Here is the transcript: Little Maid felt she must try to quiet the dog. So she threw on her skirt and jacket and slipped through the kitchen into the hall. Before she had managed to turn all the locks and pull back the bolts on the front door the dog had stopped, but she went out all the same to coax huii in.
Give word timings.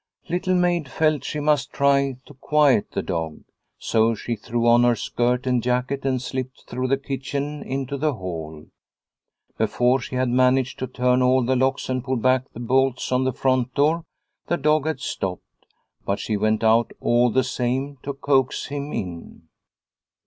Little 0.29 0.55
Maid 0.55 0.89
felt 0.89 1.23
she 1.23 1.39
must 1.39 1.71
try 1.71 2.17
to 2.25 2.33
quiet 2.33 2.89
the 2.91 3.03
dog. 3.03 3.43
So 3.77 4.15
she 4.15 4.35
threw 4.35 4.65
on 4.65 4.83
her 4.83 4.95
skirt 4.95 5.45
and 5.45 5.61
jacket 5.61 6.05
and 6.05 6.19
slipped 6.19 6.63
through 6.65 6.87
the 6.87 6.97
kitchen 6.97 7.61
into 7.61 7.97
the 7.97 8.15
hall. 8.15 8.65
Before 9.59 9.99
she 9.99 10.15
had 10.15 10.29
managed 10.29 10.79
to 10.79 10.87
turn 10.87 11.21
all 11.21 11.45
the 11.45 11.55
locks 11.55 11.87
and 11.87 12.03
pull 12.03 12.17
back 12.17 12.49
the 12.51 12.59
bolts 12.59 13.11
on 13.11 13.25
the 13.25 13.31
front 13.31 13.75
door 13.75 14.03
the 14.47 14.57
dog 14.57 14.87
had 14.87 15.01
stopped, 15.01 15.67
but 16.03 16.17
she 16.17 16.35
went 16.35 16.63
out 16.63 16.91
all 16.99 17.29
the 17.29 17.43
same 17.43 17.97
to 18.01 18.13
coax 18.13 18.69
huii 18.69 18.95
in. 18.99 19.47